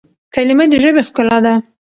[0.33, 1.53] کلیمه د ژبي ښکلا ده.